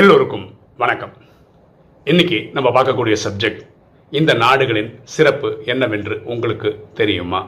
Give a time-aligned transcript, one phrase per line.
[0.00, 1.12] எல்லோருக்கும் வணக்கம்.
[2.04, 3.62] இன்னைக்கு நம்ம பார்க்கக்கூடிய சப்ஜெக்ட்
[4.10, 7.46] இந்த நாடுகளின் சிறப்பு என்னவென்று உங்களுக்கு தெரியுமா?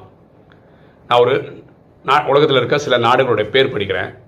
[1.08, 1.64] நான் ஒரு
[2.04, 4.18] நா உலகத்தில் இருக்க சில நாடுகளுடைய பேர் படிக்கிறேன்.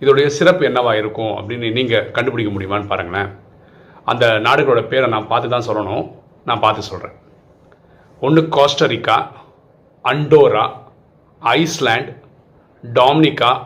[0.00, 3.30] இதோடைய சிறப்பு என்னவா இருக்கும் அப்படின்னு நீங்கள் கண்டுபிடிக்க முடியுமான்னு பாருங்களேன்.
[4.04, 6.12] அந்த நாடுகளோட பேரை நான் பார்த்து தான் சொல்லணும்.
[6.44, 7.16] நான் பார்த்து சொல்கிறேன்
[8.20, 9.26] ஒன்று Costa Rica
[10.04, 10.66] Andorra
[11.40, 12.16] Iceland
[12.82, 13.60] Dominica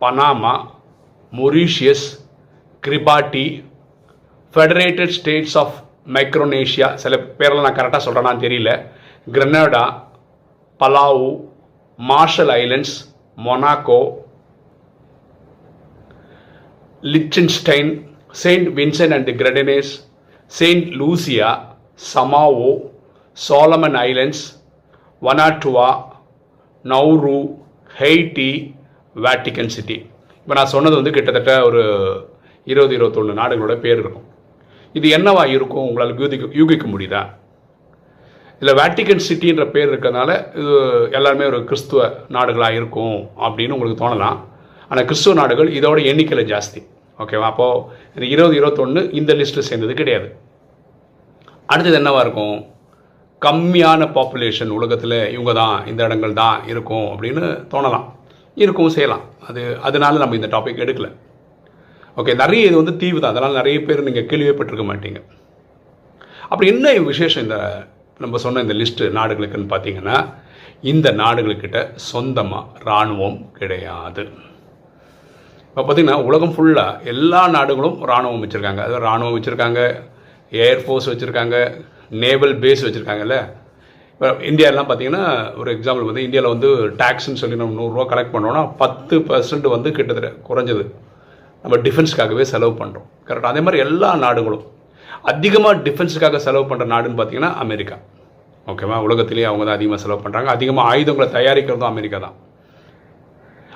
[0.00, 0.66] Panama
[1.32, 2.22] Mauritius
[2.84, 3.44] Kiribati
[4.54, 5.76] Federated States of
[6.14, 8.70] Micronesia சில பேரெல்லாம் நான் கரெக்டாக சொல்கிறேனான்னு தெரியல.
[9.26, 9.84] Grenada
[10.80, 11.28] Palau
[11.98, 12.94] Marshall Islands
[13.38, 14.00] Monaco
[17.02, 17.90] Liechtenstein
[18.42, 19.92] Saint Vincent and Grenadines
[20.52, 21.50] Saint Lucia
[22.12, 22.70] Samoa
[23.38, 24.44] Solomon Islands
[25.22, 25.88] Vanuatu
[26.84, 27.36] Nauru
[27.90, 28.50] Haiti
[29.16, 29.98] Vatican City
[30.38, 31.82] இப்போ நான் சொன்னது வந்து கிட்டத்தட்ட ஒரு
[32.72, 34.26] இருபது இருபத்தொன்று நாடுகளோட பேர் இருக்கும்.
[34.98, 35.86] இது என்னவா இருக்கும்?
[35.88, 37.22] உங்களால் யூகிக்க யூகிக்க முடியுதா?
[38.60, 40.74] இதில் வேட்டிகன் சிட்டின்ற பேர் இருக்கிறதுனால இது
[41.18, 42.02] எல்லாருமே ஒரு கிறிஸ்துவ
[42.36, 44.38] நாடுகளாக இருக்கும் அப்படின்னு உங்களுக்கு தோணலாம்.
[44.88, 46.80] ஆனால் கிறிஸ்துவ நாடுகள் இதோட எண்ணிக்கையில் ஜாஸ்தி.
[47.22, 47.48] ஓகேவா?
[47.52, 47.82] அப்போது
[48.16, 50.28] இது இருபது இருபத்தொன்று இந்த லிஸ்ட்டில் சேர்ந்தது கிடையாது.
[51.72, 52.56] அடுத்தது என்னவாக இருக்கும்?
[53.46, 58.06] கம்மியான பாப்புலேஷன் உலகத்தில் இவங்க தான் இந்த இடங்கள் தான் இருக்கும் அப்படின்னு தோணலாம்.
[58.62, 59.24] இருக்கவும் செய்யலாம்.
[59.48, 61.10] அது அதனால நம்ம இந்த டாபிக் எடுக்கலை.
[62.20, 63.32] ஓகே நிறைய இது வந்து தீவு தான்.
[63.34, 65.20] அதனால் நிறைய பேர் நீங்கள் கேள்விப்பட்டிருக்க மாட்டீங்க.
[66.50, 67.58] அப்படி என்ன விசேஷம் இந்த
[68.24, 70.16] நம்ம சொன்ன இந்த லிஸ்ட்டு நாடுகளுக்குன்னு பார்த்தீங்கன்னா
[70.92, 71.78] இந்த நாடுகளுக்கிட்ட
[72.10, 74.24] சொந்தமாக இராணுவம் கிடையாது.
[75.68, 78.82] இப்போ பார்த்தீங்கன்னா உலகம் ஃபுல்லாக எல்லா நாடுகளும் இராணுவம் வச்சுருக்காங்க.
[78.84, 79.80] அதாவது இராணுவம் வச்சுருக்காங்க
[80.52, 81.56] ஏர்ஃபோர்ஸ் வச்சுருக்காங்க
[82.22, 83.38] நேவல் பேஸ் வச்சுருக்காங்கல்ல.
[84.12, 85.24] இப்போ இந்தியாலாம் பார்த்தீங்கன்னா
[85.60, 86.70] ஒரு எக்ஸாம்பிள் வந்து இந்தியாவில் வந்து
[87.00, 90.84] டேக்ஸ்ன்னு சொல்லி நம்ம நூறுரூவா கலெக்ட் பண்ணோன்னா பத்து பர்சன்ட் வந்து கிட்டத்தட்ட குறைஞ்சது.
[91.64, 94.64] நம்ம டிஃபென்ஸ்க்காகவே செலவு பண்ணுறோம் கரெக்டாக அதே மாதிரி எல்லா நாடுகளும்.
[95.32, 97.96] அதிகமாக டிஃபென்ஸுக்காக செலவு பண்ணுற நாடுன்னு பார்த்தீங்கன்னா அமெரிக்கா.
[98.72, 102.36] ஓகேவா உலகத்திலேயே அவங்க தான் அதிகமாக செலவு பண்ணுறாங்க அதிகமாக ஆயுதங்களை தயாரிக்கிறதும் அமெரிக்கா தான்.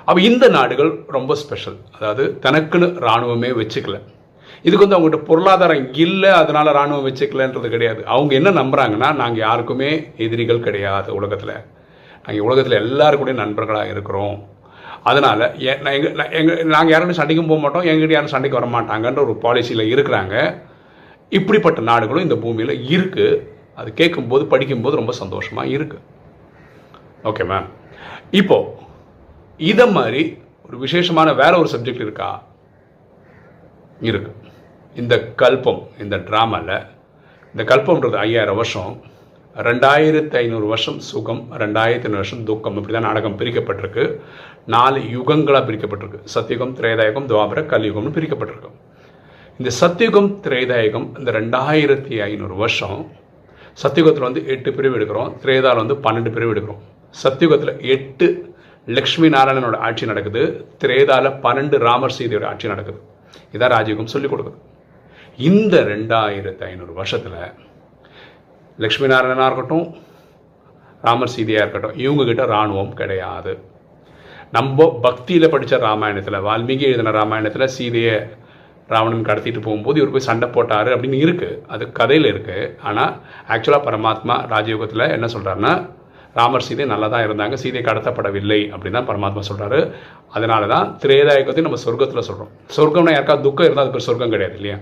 [0.09, 3.97] அப்போ இந்த நாடுகள் ரொம்ப ஸ்பெஷல் அதாவது தனக்குன்னு இராணுவமே வச்சுக்கல.
[4.67, 8.01] இதுக்கு வந்து அவங்ககிட்ட பொருளாதாரம் இல்லை அதனால் இராணுவம் வச்சுக்கலன்றது கிடையாது.
[8.15, 9.91] அவங்க என்ன நம்புகிறாங்கன்னா நாங்கள் யாருக்குமே
[10.27, 11.57] எதிரிகள் கிடையாது உலகத்தில்.
[12.25, 14.39] நாங்கள் உலகத்தில் எல்லாருக்கூடயும் நண்பர்களாக இருக்கிறோம்.
[15.11, 17.87] அதனால் எங்கள் எங்கள் நாங்கள் யாரும் சண்டைக்கும் போக மாட்டோம்.
[17.91, 20.35] எங்கிட்ட யாரும் சண்டைக்கு வர மாட்டாங்கன்ற ஒரு பாலிசியில் இருக்கிறாங்க.
[21.39, 23.41] இப்படிப்பட்ட நாடுகளும் இந்த பூமியில் இருக்குது
[23.81, 26.05] அது கேட்கும்போது படிக்கும்போது ரொம்ப சந்தோஷமாக இருக்குது
[27.31, 27.69] ஓகே மேம்
[28.41, 28.71] இப்போது
[29.71, 30.23] இதை மாதிரி
[30.67, 32.31] ஒரு விசேஷமான வேற ஒரு சப்ஜெக்ட் இருக்கா?
[34.09, 34.33] இருக்கு.
[35.01, 36.75] இந்த கல்பம் இந்த ட்ராமாவில்
[37.55, 38.93] இந்த கல்பம்ன்றது ஐயாயிரம் வருஷம்.
[39.67, 42.77] ரெண்டாயிரத்து ஐநூறு வருஷம் சுகம் ரெண்டாயிரத்தி ஐநூறு வருஷம் துக்கம்.
[42.77, 44.21] இப்படி தான் நாடகம் பிரிக்கப்பட்டிருக்கு.
[44.67, 46.19] நாலு யுகங்களாக பிரிக்கப்பட்டிருக்கு.
[46.35, 48.71] சத்தியுகம் திரேதாயகம் துவாபர கலியுகம்னு பிரிக்கப்பட்டிருக்கு.
[49.59, 53.11] இந்த சத்தியுகம் திரேதாயகம் இந்த ரெண்டாயிரத்தி ஐநூறு வருஷம்
[53.83, 55.33] சத்தியுகத்தில் வந்து எட்டு பிரிவு எடுக்கிறோம்.
[55.45, 56.83] திரேதாவில் வந்து பன்னெண்டு பிரிவு எடுக்கிறோம்.
[57.25, 58.55] சத்தியுகத்தில் எட்டு
[58.87, 60.67] லக்ஷ்மி நாராயணனோட ஆட்சி நடக்குது.
[60.85, 63.01] திரேதாவில் பன்னெண்டு ராமர் சீதையோட ஆட்சி நடக்குது.
[63.53, 64.59] இதான் ராஜயுகம் சொல்லிக் கொடுக்குது.
[65.37, 67.67] இந்த ரெண்டாயிரத்து ஐநூறு வருஷத்தில்
[68.79, 69.87] லக்ஷ்மி நாராயணனாக இருக்கட்டும்
[71.05, 73.53] ராமர் சீதையாக இருக்கட்டும் இவங்கக்கிட்ட இராணுவம் கிடையாது.
[74.53, 78.15] நம்ம பக்தியில் படித்த ராமாயணத்தில் வால்மீகி எழுதின ராமாயணத்தில் சீதையை
[78.89, 83.13] ராவணன் கடத்திட்டு போகும்போது இவர் போய் சண்டை போட்டார் அப்படின்னு இருக்குது அது கதையில் இருக்குது ஆனால்
[83.49, 85.73] ஆக்சுவலாக பரமாத்மா ராஜயோகத்தில் என்ன சொல்கிறாருன்னா
[86.37, 89.81] ராமர் சீதை நல்லா தான் இருந்தாங்க சீதை கடத்தப்படவில்லை அப்படின்னு தான் பரமாத்மா சொல்கிறாரு
[90.31, 94.79] அதனால தான் திரேதாயகத்தையும் நம்ம சொர்க்கத்தில் சொல்கிறோம் சொர்க்கம்னா யாருக்காவது துக்கம் இருந்தால் அது பேர் சொர்க்கம் கிடையாது இல்லையா?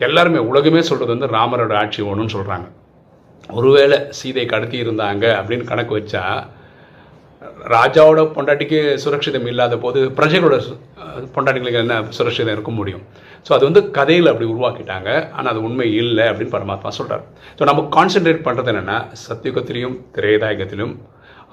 [0.00, 2.66] எல்லாருமே உலகமே சொல்கிறது வந்து ராமரோட ஆட்சி ஒன்றுன்னு சொல்கிறாங்க
[3.58, 6.22] ஒருவேளை சீதை கடத்தி இருந்தாங்க அப்படின்னு கணக்கு வச்சா
[7.72, 10.56] ராஜாவோட பொண்டாட்டிக்கு சுரட்சிதம் இல்லாத போது பிரஜைகளோட
[11.34, 13.02] பொண்டாட்டிகளுக்கு என்ன சுரட்சிதம் இருக்க முடியும்?
[13.46, 15.10] ஸோ அது வந்து கதையில் அப்படி உருவாக்கிட்டாங்க.
[15.36, 17.24] ஆனால் அது உண்மை இல்லை அப்படின்னு பரமாத்மா சொல்கிறார்
[17.58, 20.94] ஸோ நம்ம கான்சென்ட்ரேட் பண்ணுறது என்னென்னா சத்தியுகத்திலையும் திரேதாயகத்திலும்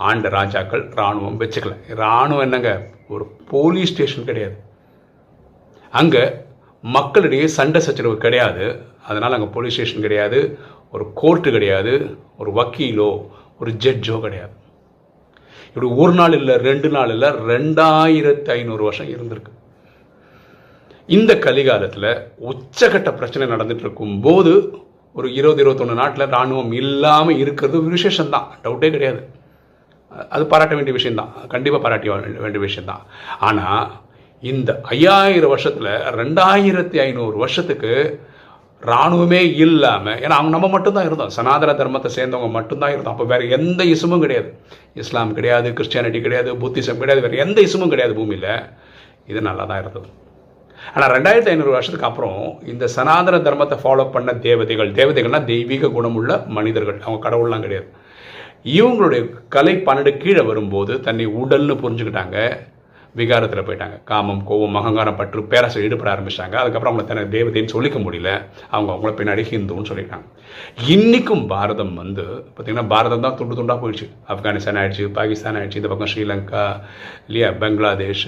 [0.10, 1.74] ஆண்ட ராஜாக்கள் இராணுவம் வச்சுக்கல.
[1.96, 2.72] இராணுவம் என்னங்க?
[3.14, 4.56] ஒரு போலீஸ் ஸ்டேஷன் கிடையாது.
[5.94, 6.24] அங்கே
[6.84, 8.66] மக்களிடையே சண்டை சச்சரவு கிடையாது.
[9.10, 10.40] அதனால் அங்கே போலீஸ் ஸ்டேஷன் கிடையாது.
[10.92, 11.94] ஒரு கோர்ட்டு கிடையாது
[12.38, 13.10] ஒரு வக்கீலோ
[13.60, 14.56] ஒரு ஜட்ஜோ கிடையாது.
[15.68, 19.52] இப்படி ஒரு நாள் இல்லை ரெண்டு நாள் இல்லை ரெண்டாயிரத்து ஐநூறு வருஷம் இருந்திருக்கு.
[21.08, 22.10] இந்த கலிகாலத்தில்
[22.50, 24.54] உச்சகட்ட பிரச்சனை நடந்துட்டு இருக்கும்போது
[25.14, 28.48] ஒரு இருபது இருபத்தொன்று நாட்டில் இராணுவம் இல்லாமல் இருக்கிறது ஒரு விசேஷம்தான்.
[28.64, 29.22] டவுட்டே கிடையாது.
[30.30, 31.34] அது பாராட்ட வேண்டிய விஷயம்தான்.
[31.48, 32.10] கண்டிப்பாக பாராட்டி
[32.40, 33.04] வேண்டிய விஷயம்தான்.
[33.40, 33.92] ஆனால்
[34.42, 37.94] இந்த ஐயாயிரம் வருஷத்தில் ரெண்டாயிரத்தி ஐநூறு வருஷத்துக்கு
[38.90, 41.34] இராணுவமே இல்லாமல் ஏன்னா அவங்க நம்ம மட்டும்தான் இருந்தோம்.
[41.38, 43.16] சனாதன தர்மத்தை சேர்ந்தவங்க மட்டும்தான் இருந்தோம்.
[43.16, 44.50] அப்போ வேறு எந்த இசமும் கிடையாது.
[45.02, 48.50] இஸ்லாம் கிடையாது கிறிஸ்டியானிட்டி கிடையாது புத்திசம் கிடையாது வேறு எந்த இசமும் கிடையாது பூமியில்.
[49.32, 50.10] இது நல்லா தான் இருந்தது.
[50.96, 52.40] ஆனால் ரெண்டாயிரத்தி ஐநூறு வருஷத்துக்கு அப்புறம்
[52.72, 57.90] இந்த சனாதன தர்மத்தை ஃபாலோ பண்ண தேவதைகள் தேவதைகள்னால் தெய்வீக குணமுள்ள மனிதர்கள் அவங்க கடவுள்லாம் கிடையாது.
[58.78, 59.22] இவங்களுடைய
[59.56, 62.38] கலை பன்னெண்டு கீழே வரும்போது தன்னை உடல்னு புரிஞ்சுக்கிட்டாங்க.
[63.20, 63.96] விகாரத்தில் போயிட்டாங்க.
[64.10, 66.56] காமம் கோவம் அகங்காரம் பற்று பேராசை ஈடுபட ஆரம்பிச்சாங்க.
[66.62, 68.30] அதுக்கப்புறம் அவங்களை தனக்கு தேவதைன்னு சொல்லிக்க முடியல.
[68.74, 70.26] அவங்க அவங்கள பின்னாடி ஹிந்துன்னு சொல்லிட்டாங்க.
[70.94, 72.24] இன்றைக்கும் பாரதம் வந்து
[72.54, 74.08] பார்த்திங்கன்னா பாரதம் தான் துண்டு துண்டாக போயிடுச்சு.
[74.32, 76.64] ஆப்கானிஸ்தான் ஆயிடுச்சு பாகிஸ்தான் ஆயிடுச்சு இந்த பக்கம் ஸ்ரீலங்கா
[77.28, 78.26] இல்லையா பங்களாதேஷ்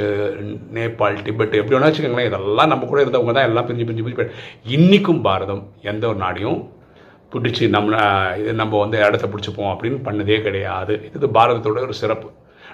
[0.77, 4.37] நேபாள் டிபெட் எப்படி வேணா வச்சுக்கோங்களேன் இதெல்லாம் நம்ம கூட இருந்தவங்க தான் எல்லாம் பிரிஞ்சு பிரிஞ்சு பிரிஞ்சு
[4.77, 6.61] இன்றைக்கும் பாரதம் எந்த ஒரு நாடையும்
[7.33, 7.99] பிடிச்சி நம்ம
[8.39, 10.95] இது நம்ம வந்து இடத்த பிடிச்சிப்போம் அப்படின்னு பண்ணதே கிடையாது.
[11.15, 12.27] இது பாரதத்தோட ஒரு சிறப்பு.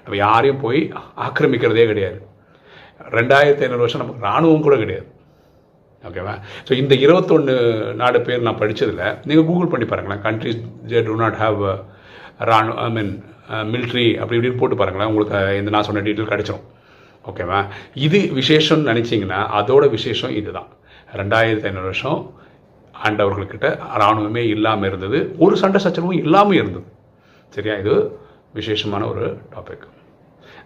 [0.04, 0.82] நம்ம யாரையும் போய்
[1.28, 2.20] ஆக்கிரமிக்கிறதே கிடையாது.
[3.18, 5.08] ரெண்டாயிரத்தி ஐநூறு வருஷம் நமக்கு இராணுவம் கூட கிடையாது.
[6.08, 6.34] ஓகேவா
[6.68, 7.56] ஸோ இந்த இருபத்தொன்று
[8.02, 10.24] நாடு பேர் நான் படித்ததில் நீங்கள் கூகுள் பண்ணி பாருங்களேன்.
[10.28, 10.60] கண்ட்ரிஸ்
[10.92, 11.62] ஜே டு நாட் ஹாவ்
[12.50, 13.14] ராணு ஐ மீன்
[13.74, 15.10] மிலிட்ரி அப்படி இப்படின்னு போட்டு பாருங்களேன்.
[15.12, 16.66] உங்களுக்கு uh, இந்த நான் சொன்ன டீட்டெயில் கிடச்சிரும்.
[17.26, 17.60] ஓகேவா
[18.06, 20.70] இது விசேஷம்னு நினச்சிங்கன்னா அதோட விசேஷம் இதுதான்.
[21.20, 22.20] ரெண்டாயிரத்தி ஐநூறு வருஷம்
[22.94, 23.68] ஆண்டவர்கள்கிட்ட
[23.98, 25.20] இராணுவமே இல்லாமல் இருந்தது.
[25.46, 26.88] ஒரு சண்டை சச்சரவும் இல்லாமல் இருந்தது.
[27.54, 27.76] சரியா?
[27.84, 27.96] இது
[28.58, 29.26] விசேஷமான ஒரு
[29.56, 29.86] டாபிக்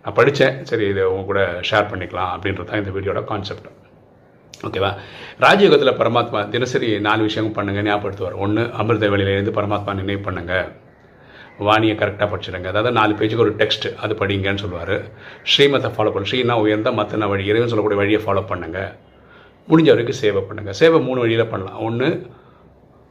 [0.03, 3.69] நான் படித்தேன் சரி இதை உங்க கூட ஷேர் பண்ணிக்கலாம் அப்படின்றது தான் இந்த வீடியோட கான்செப்ட்
[4.67, 4.89] ஓகேவா
[5.45, 8.35] ராஜயோகத்தில் பரமாத்மா தினசரி நாலு விஷயங்கள் பண்ணுங்க ஞாபகப்படுத்துவார்.
[8.43, 10.67] ஒன்று அமிர்த வேலையிலேருந்து பரமாத்மா நினைவு பண்ணுங்கள்
[11.67, 14.95] வாணியை கரெக்டாக படிச்சிடுங்க அதாவது நாலு பேஜுக்கு ஒரு டெக்ஸ்ட் அது படிங்கன்னு சொல்லுவார்.
[15.53, 16.29] ஸ்ரீமத்தை ஃபாலோ பண்ணு.
[16.31, 17.43] ஸ்ரீனா உயர்ந்த மற்ற வழி?
[17.51, 18.89] இறைவன் சொல்லக்கூடிய வழியை ஃபாலோ பண்ணுங்கள்
[19.67, 21.81] முடிஞ்ச வரைக்கும் சேவை பண்ணுங்கள் சேவை மூணு வழியில் பண்ணலாம்.
[21.87, 22.07] ஒன்று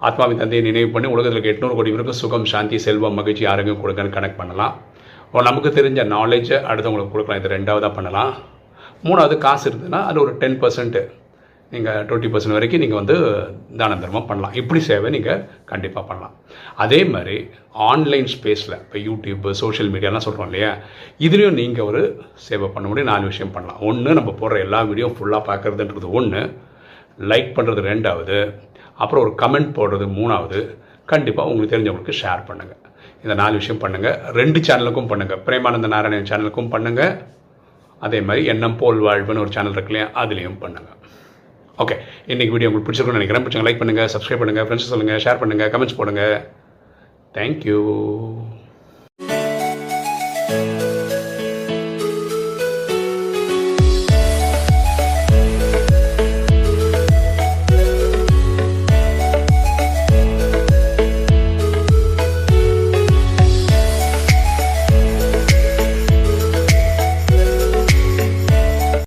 [0.08, 4.40] ஆத்மாவின் தந்தையை நினைவு பண்ணி உலகத்தில் எட்நூறு கோடி பேருக்கு சுகம் சாந்தி செல்வம் மகிழ்ச்சி ஆரோக்கியம் கொடுக்கன்னு கனெக்ட்
[4.42, 4.74] பண்ணலாம்.
[5.48, 7.40] நமக்கு தெரிஞ்ச நாலேஜை அடுத்தவங்களுக்கு கொடுக்கலாம்.
[7.40, 8.32] இது ரெண்டாவதாக பண்ணலாம்.
[9.06, 11.02] மூணாவது காசு இருந்ததுன்னா அது ஒரு டென் பர்சன்ட்டு
[11.74, 13.14] நீங்கள் டுவெண்ட்டி பர்சன்ட் வரைக்கும் நீங்கள் வந்து
[13.80, 14.56] தான தர்மம் பண்ணலாம்.
[14.60, 15.40] இப்படி சேவை நீங்கள்
[15.70, 16.34] கண்டிப்பாக பண்ணலாம்.
[16.84, 17.36] அதே மாதிரி
[17.90, 20.72] ஆன்லைன் ஸ்பேஸில் இப்போ யூடியூப் சோஷியல் மீடியாலாம் சொல்கிறோம் இல்லையா?
[21.26, 22.02] இதுலேயும் நீங்கள் ஒரு
[22.48, 23.80] சேவை பண்ண முடியும் நாலு விஷயம் பண்ணலாம்.
[23.90, 26.42] ஒன்று நம்ம போடுற எல்லா வீடியோ ஃபுல்லாக பார்க்குறதுன்றது ஒன்று
[27.18, 28.38] லைக் பண்ணுறது ரெண்டாவது
[28.96, 30.60] அப்புறம் ஒரு கமெண்ட் போடுறது மூணாவது
[31.08, 32.80] கண்டிப்பாக உங்களுக்கு தெரிஞ்சவங்களுக்கு ஷேர் பண்ணுங்கள்
[33.24, 37.12] இந்த நாலு விஷயம் பண்ணுங்கள் ரெண்டு சேனலுக்கும் பண்ணுங்கள் பிரேமானந்த நாராயணன் சேனலுக்கும் பண்ணுங்கள்
[38.00, 40.98] அதே மாதிரி எண்ணம் போல் வாழ்வுன்னு ஒரு சேனல் இருக்கு இல்லையா அதுலேயும் பண்ணுங்கள்
[41.78, 41.96] ஓகே
[42.32, 43.44] இன்றைக்கி வீடியோ உங்களுக்கு பிடிச்சிருக்குன்னு நினைக்கிறேன்.
[43.44, 46.24] பிடிச்சவங்க லைக் பண்ணுங்கள் சப்ஸ்கிரைப் பண்ணுங்கள் ஃப்ரெண்ட்ஸ் சொல்லுங்கள் ஷேர் பண்ணுங்கள் கமெண்ட்ஸ் போடுங்க.
[47.34, 47.78] தேங்க்யூ